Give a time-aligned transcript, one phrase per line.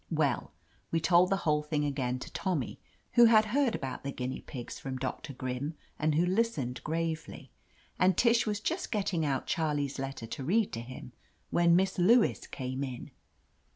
[0.09, 0.49] Well,
[0.89, 2.79] we told the whole thing again to Tommy,
[3.11, 7.51] who had heard about the guinea pigs from Doctor Grim, and who listened gravely,
[7.99, 11.11] and Tish was just getting out Charlie's letter to read to him,
[11.51, 13.11] when Miss Lewis came in.